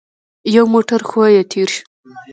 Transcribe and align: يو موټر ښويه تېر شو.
يو 0.55 0.63
موټر 0.73 1.01
ښويه 1.09 1.43
تېر 1.51 1.69
شو. 1.73 1.83